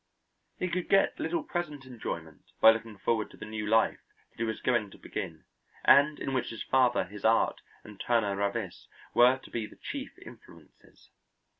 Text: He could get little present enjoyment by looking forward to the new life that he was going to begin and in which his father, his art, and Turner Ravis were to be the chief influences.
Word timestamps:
He 0.57 0.67
could 0.67 0.89
get 0.89 1.19
little 1.19 1.43
present 1.43 1.85
enjoyment 1.85 2.45
by 2.59 2.71
looking 2.71 2.97
forward 2.97 3.29
to 3.29 3.37
the 3.37 3.45
new 3.45 3.67
life 3.67 3.99
that 4.31 4.39
he 4.39 4.43
was 4.43 4.59
going 4.59 4.89
to 4.89 4.97
begin 4.97 5.43
and 5.85 6.19
in 6.19 6.33
which 6.33 6.49
his 6.49 6.63
father, 6.63 7.03
his 7.03 7.23
art, 7.23 7.61
and 7.83 7.99
Turner 7.99 8.35
Ravis 8.35 8.87
were 9.13 9.37
to 9.37 9.51
be 9.51 9.67
the 9.67 9.75
chief 9.75 10.17
influences. 10.17 11.11